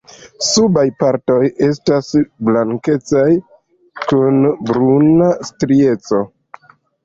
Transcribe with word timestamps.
Subaj 0.45 0.85
partoj 1.03 1.37
estas 1.67 2.09
blankecaj 2.49 3.27
kun 4.09 4.43
bruna 4.73 5.33
strieco. 5.53 6.27